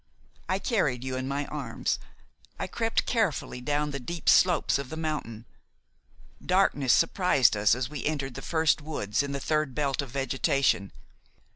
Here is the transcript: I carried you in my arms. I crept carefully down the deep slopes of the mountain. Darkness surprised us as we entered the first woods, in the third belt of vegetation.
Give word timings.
I 0.49 0.57
carried 0.57 1.03
you 1.03 1.15
in 1.15 1.27
my 1.27 1.45
arms. 1.45 1.99
I 2.57 2.65
crept 2.65 3.05
carefully 3.05 3.61
down 3.61 3.91
the 3.91 3.99
deep 3.99 4.29
slopes 4.29 4.79
of 4.79 4.89
the 4.89 4.97
mountain. 4.97 5.45
Darkness 6.43 6.91
surprised 6.91 7.55
us 7.55 7.75
as 7.75 7.87
we 7.87 8.03
entered 8.03 8.33
the 8.33 8.41
first 8.41 8.81
woods, 8.81 9.21
in 9.21 9.31
the 9.31 9.39
third 9.39 9.75
belt 9.75 10.01
of 10.01 10.09
vegetation. 10.09 10.91